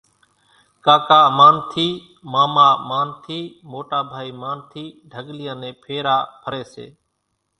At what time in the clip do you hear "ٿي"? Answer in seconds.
1.71-1.87, 3.23-3.39, 4.71-4.83